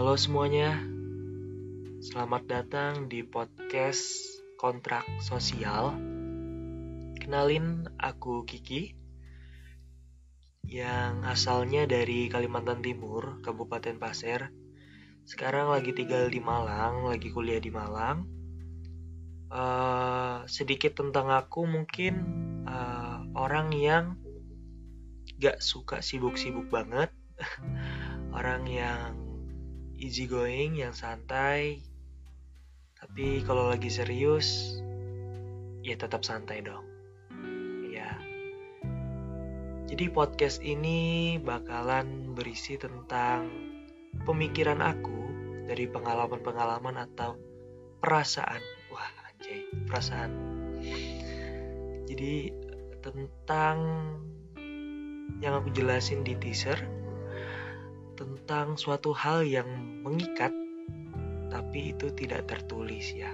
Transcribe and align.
Halo 0.00 0.16
semuanya, 0.16 0.80
selamat 2.00 2.48
datang 2.48 3.12
di 3.12 3.20
podcast 3.20 4.00
Kontrak 4.56 5.04
Sosial. 5.20 5.92
Kenalin, 7.20 7.84
aku 8.00 8.48
Kiki, 8.48 8.96
yang 10.64 11.20
asalnya 11.28 11.84
dari 11.84 12.32
Kalimantan 12.32 12.80
Timur, 12.80 13.44
Kabupaten 13.44 14.00
Pasir. 14.00 14.48
Sekarang 15.28 15.68
lagi 15.68 15.92
tinggal 15.92 16.32
di 16.32 16.40
Malang, 16.40 17.04
lagi 17.04 17.28
kuliah 17.28 17.60
di 17.60 17.68
Malang. 17.68 18.24
Uh, 19.52 20.48
sedikit 20.48 20.96
tentang 20.96 21.28
aku, 21.28 21.68
mungkin 21.68 22.24
uh, 22.64 23.20
orang 23.36 23.68
yang 23.76 24.16
gak 25.36 25.60
suka 25.60 26.00
sibuk-sibuk 26.00 26.72
banget, 26.72 27.12
orang 28.40 28.64
yang 28.64 29.29
easy 30.00 30.24
going, 30.24 30.80
yang 30.80 30.96
santai. 30.96 31.84
Tapi 32.96 33.44
kalau 33.44 33.68
lagi 33.68 33.92
serius, 33.92 34.80
ya 35.84 35.92
tetap 36.00 36.24
santai 36.24 36.64
dong. 36.64 36.88
Ya. 37.92 38.16
Jadi 39.92 40.08
podcast 40.08 40.64
ini 40.64 41.36
bakalan 41.36 42.32
berisi 42.32 42.80
tentang 42.80 43.52
pemikiran 44.24 44.80
aku 44.80 45.20
dari 45.68 45.84
pengalaman-pengalaman 45.84 46.96
atau 46.96 47.36
perasaan. 48.00 48.64
Wah, 48.88 49.10
anjay, 49.28 49.68
perasaan. 49.84 50.32
Jadi 52.08 52.48
tentang 53.04 53.76
yang 55.44 55.56
aku 55.60 55.72
jelasin 55.72 56.24
di 56.24 56.36
teaser 56.36 56.99
tentang 58.20 58.76
suatu 58.76 59.16
hal 59.16 59.48
yang 59.48 59.64
mengikat 60.04 60.52
tapi 61.48 61.96
itu 61.96 62.12
tidak 62.12 62.44
tertulis 62.44 63.16
ya. 63.16 63.32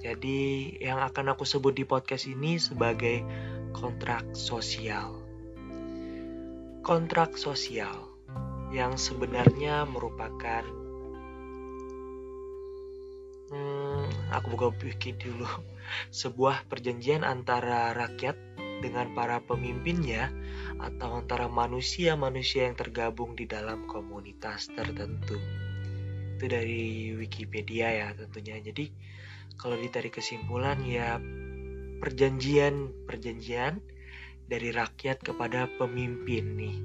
Jadi 0.00 0.72
yang 0.80 1.00
akan 1.04 1.36
aku 1.36 1.44
sebut 1.44 1.76
di 1.76 1.84
podcast 1.84 2.24
ini 2.24 2.56
sebagai 2.56 3.20
kontrak 3.76 4.24
sosial. 4.32 5.20
Kontrak 6.84 7.36
sosial 7.36 8.12
yang 8.72 8.96
sebenarnya 8.96 9.84
merupakan 9.88 10.64
hmm, 13.52 14.04
aku 14.32 14.46
buka 14.56 14.68
pikir 14.76 15.20
dulu 15.20 15.48
sebuah 16.24 16.68
perjanjian 16.68 17.24
antara 17.24 17.92
rakyat 17.92 18.36
dengan 18.84 19.16
para 19.16 19.40
pemimpinnya 19.40 20.28
atau 20.76 21.24
antara 21.24 21.48
manusia-manusia 21.48 22.68
yang 22.68 22.76
tergabung 22.76 23.32
di 23.32 23.48
dalam 23.48 23.88
komunitas 23.88 24.68
tertentu. 24.76 25.40
Itu 26.36 26.44
dari 26.44 27.16
Wikipedia 27.16 27.88
ya 27.88 28.12
tentunya. 28.12 28.60
Jadi 28.60 28.92
kalau 29.56 29.80
ditarik 29.80 30.20
kesimpulan 30.20 30.84
ya 30.84 31.16
perjanjian-perjanjian 32.04 33.80
dari 34.44 34.68
rakyat 34.68 35.24
kepada 35.24 35.64
pemimpin 35.80 36.44
nih. 36.60 36.76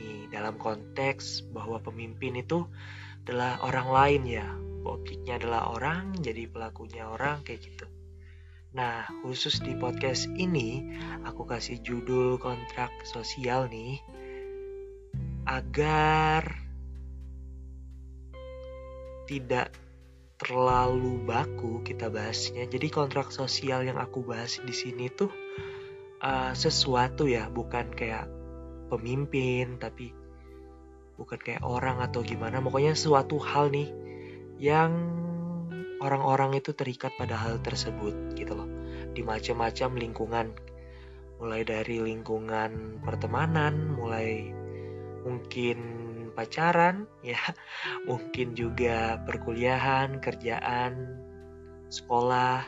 Nih 0.00 0.32
dalam 0.32 0.56
konteks 0.56 1.44
bahwa 1.52 1.76
pemimpin 1.84 2.40
itu 2.40 2.64
adalah 3.28 3.60
orang 3.60 3.88
lain 3.92 4.22
ya. 4.24 4.48
Objeknya 4.86 5.42
adalah 5.42 5.74
orang, 5.74 6.14
jadi 6.22 6.46
pelakunya 6.46 7.10
orang 7.10 7.42
kayak 7.42 7.58
gitu. 7.58 7.90
Nah, 8.76 9.08
khusus 9.24 9.64
di 9.64 9.72
podcast 9.72 10.28
ini, 10.36 10.84
aku 11.24 11.48
kasih 11.48 11.80
judul 11.80 12.36
kontrak 12.36 12.92
sosial 13.08 13.72
nih, 13.72 14.04
agar 15.48 16.44
tidak 19.24 19.72
terlalu 20.36 21.24
baku 21.24 21.80
kita 21.88 22.12
bahasnya. 22.12 22.68
Jadi 22.68 22.92
kontrak 22.92 23.32
sosial 23.32 23.80
yang 23.80 23.96
aku 23.96 24.20
bahas 24.20 24.60
di 24.60 24.76
sini 24.76 25.08
tuh 25.08 25.32
uh, 26.20 26.52
sesuatu 26.52 27.24
ya, 27.24 27.48
bukan 27.48 27.96
kayak 27.96 28.28
pemimpin, 28.92 29.80
tapi 29.80 30.12
bukan 31.16 31.40
kayak 31.40 31.64
orang 31.64 32.04
atau 32.04 32.20
gimana. 32.20 32.60
Pokoknya 32.60 32.92
suatu 32.92 33.40
hal 33.40 33.72
nih 33.72 33.88
yang 34.60 34.92
orang-orang 36.00 36.60
itu 36.60 36.76
terikat 36.76 37.12
pada 37.16 37.36
hal 37.36 37.60
tersebut 37.64 38.36
gitu 38.36 38.52
loh. 38.52 38.68
Di 39.12 39.24
macam-macam 39.24 39.90
lingkungan. 39.96 40.46
Mulai 41.36 41.68
dari 41.68 42.00
lingkungan 42.00 43.04
pertemanan 43.04 43.92
mulai 43.92 44.52
mungkin 45.24 45.78
pacaran 46.32 47.04
ya. 47.32 47.40
Mungkin 48.04 48.56
juga 48.56 49.20
perkuliahan 49.24 50.20
kerjaan 50.20 50.92
sekolah. 51.88 52.64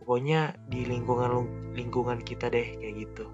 Pokoknya 0.00 0.56
di 0.72 0.88
lingkungan 0.88 1.72
lingkungan 1.76 2.24
kita 2.24 2.48
deh 2.48 2.80
kayak 2.80 2.96
gitu. 3.08 3.26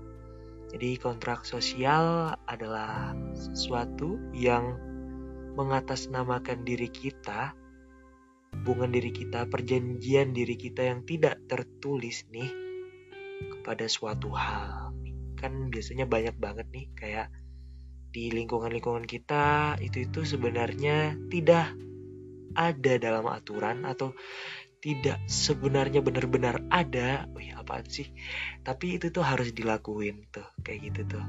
Jadi 0.75 0.99
kontrak 0.99 1.47
sosial 1.47 2.35
adalah 2.51 3.15
sesuatu 3.31 4.19
yang 4.35 4.75
mengatasnamakan 5.55 6.67
diri 6.67 6.91
kita 6.91 7.55
hubungan 8.55 8.95
diri 8.95 9.11
kita, 9.11 9.51
perjanjian 9.51 10.31
diri 10.31 10.55
kita 10.55 10.87
yang 10.87 11.03
tidak 11.03 11.43
tertulis 11.51 12.25
nih 12.31 12.49
kepada 13.59 13.91
suatu 13.91 14.31
hal. 14.33 14.95
Kan 15.35 15.69
biasanya 15.69 16.07
banyak 16.07 16.39
banget 16.39 16.67
nih 16.71 16.87
kayak 16.95 17.29
di 18.15 18.31
lingkungan-lingkungan 18.31 19.11
kita 19.11 19.75
itu 19.83 20.07
itu 20.07 20.23
sebenarnya 20.23 21.19
tidak 21.27 21.75
ada 22.55 22.93
dalam 23.03 23.27
aturan 23.27 23.83
atau 23.83 24.15
tidak 24.79 25.19
sebenarnya 25.27 25.99
benar-benar 25.99 26.63
ada. 26.71 27.27
Ya 27.41 27.55
apaan 27.59 27.89
sih? 27.91 28.15
Tapi 28.63 29.03
itu 29.03 29.11
tuh 29.11 29.27
harus 29.27 29.51
dilakuin 29.51 30.31
tuh 30.31 30.47
kayak 30.63 30.93
gitu 30.93 31.19
tuh. 31.19 31.25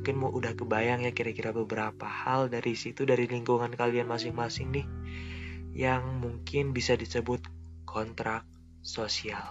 Mungkin 0.00 0.14
mau 0.18 0.34
udah 0.34 0.58
kebayang 0.58 1.06
ya 1.06 1.14
kira-kira 1.14 1.54
beberapa 1.54 2.10
hal 2.10 2.50
dari 2.50 2.74
situ 2.74 3.06
dari 3.06 3.30
lingkungan 3.30 3.70
kalian 3.74 4.10
masing-masing 4.10 4.74
nih 4.74 4.86
yang 5.76 6.24
mungkin 6.24 6.72
bisa 6.72 6.96
disebut 6.96 7.44
kontrak 7.84 8.48
sosial. 8.80 9.44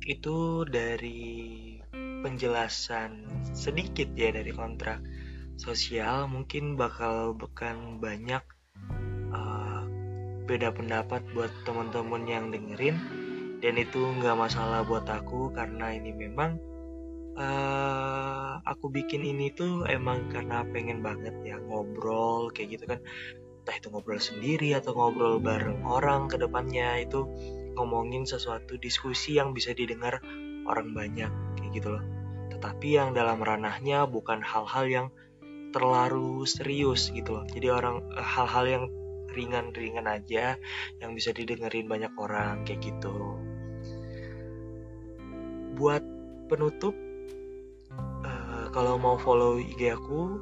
Itu 0.00 0.64
dari 0.64 1.76
penjelasan 2.24 3.28
sedikit 3.52 4.08
ya 4.16 4.32
dari 4.32 4.56
kontrak 4.56 5.04
sosial 5.60 6.32
mungkin 6.32 6.80
bakal 6.80 7.36
bukan 7.36 8.00
banyak 8.00 8.40
uh, 9.30 9.84
beda 10.48 10.72
pendapat 10.72 11.20
buat 11.36 11.52
teman-teman 11.68 12.24
yang 12.24 12.48
dengerin 12.48 12.96
dan 13.60 13.76
itu 13.76 14.00
nggak 14.16 14.36
masalah 14.36 14.80
buat 14.84 15.04
aku 15.04 15.52
karena 15.52 15.92
ini 15.92 16.16
memang 16.16 16.56
uh, 17.36 18.58
aku 18.64 18.88
bikin 18.88 19.22
ini 19.22 19.52
tuh 19.52 19.84
emang 19.86 20.32
karena 20.32 20.64
pengen 20.66 21.04
banget 21.04 21.36
ya 21.44 21.56
ngobrol 21.60 22.50
kayak 22.50 22.80
gitu 22.80 22.84
kan. 22.88 23.00
Entah 23.62 23.76
itu 23.76 23.88
ngobrol 23.92 24.20
sendiri 24.22 24.74
atau 24.78 24.96
ngobrol 24.96 25.38
bareng 25.38 25.84
orang 25.84 26.32
ke 26.32 26.40
depannya 26.40 27.04
itu 27.04 27.26
ngomongin 27.76 28.24
sesuatu 28.24 28.80
diskusi 28.80 29.36
yang 29.36 29.52
bisa 29.52 29.76
didengar 29.76 30.22
orang 30.66 30.96
banyak 30.96 31.30
kayak 31.60 31.70
gitu 31.76 31.88
loh. 31.92 32.04
Tetapi 32.50 32.88
yang 32.88 33.12
dalam 33.12 33.38
ranahnya 33.44 34.08
bukan 34.08 34.40
hal-hal 34.40 34.86
yang 34.88 35.06
terlalu 35.76 36.48
serius 36.48 37.12
gitu 37.12 37.36
loh. 37.36 37.44
Jadi 37.52 37.68
orang 37.68 38.00
eh, 38.16 38.24
hal-hal 38.24 38.64
yang 38.64 38.84
ringan-ringan 39.36 40.08
aja 40.08 40.56
yang 41.04 41.12
bisa 41.12 41.36
didengerin 41.36 41.84
banyak 41.84 42.12
orang 42.16 42.64
kayak 42.64 42.80
gitu. 42.80 43.36
Buat 45.76 46.00
penutup 46.48 46.96
kalau 48.76 49.00
mau 49.00 49.16
follow 49.16 49.56
IG 49.56 49.88
aku 49.88 50.36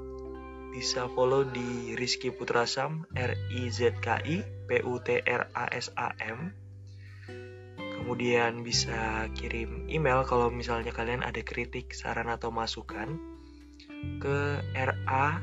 bisa 0.74 1.06
follow 1.14 1.46
di 1.46 1.94
Rizky 1.94 2.34
Putrasam 2.34 3.06
R 3.14 3.30
I 3.30 3.70
Z 3.70 4.02
K 4.02 4.18
I 4.26 4.42
P 4.66 4.82
U 4.82 4.98
T 4.98 5.22
R 5.22 5.46
A 5.54 5.70
S 5.70 5.94
A 5.94 6.10
M. 6.18 6.50
Kemudian 7.78 8.66
bisa 8.66 9.30
kirim 9.38 9.86
email 9.86 10.26
kalau 10.26 10.50
misalnya 10.50 10.90
kalian 10.90 11.22
ada 11.22 11.46
kritik 11.46 11.94
saran 11.94 12.26
atau 12.26 12.50
masukan 12.50 13.22
ke 14.18 14.58
ra 14.74 15.38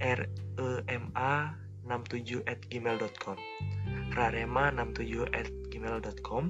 r 0.00 0.20
e 0.56 0.72
m 0.88 1.12
a 1.12 1.52
67 1.84 2.48
at 2.48 2.64
gmail.com 2.72 3.36
rarema 4.16 4.72
67 4.72 5.28
at 5.36 5.52
gmail.com 5.68 6.48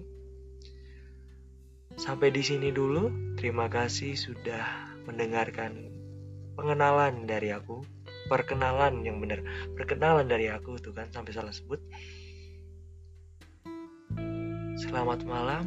sampai 1.99 2.31
di 2.31 2.43
sini 2.47 2.71
dulu. 2.71 3.35
Terima 3.35 3.67
kasih 3.67 4.15
sudah 4.15 4.92
mendengarkan 5.05 5.93
pengenalan 6.57 7.25
dari 7.29 7.53
aku 7.53 7.83
perkenalan 8.31 9.03
yang 9.05 9.21
benar 9.21 9.45
perkenalan 9.77 10.25
dari 10.25 10.49
aku 10.49 10.81
tuh 10.81 10.95
kan 10.97 11.09
sampai 11.13 11.33
salah 11.37 11.53
sebut. 11.53 11.81
Selamat 14.81 15.23
malam 15.29 15.67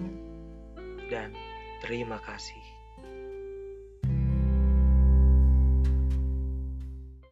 dan 1.07 1.31
terima 1.85 2.17
kasih 2.25 2.64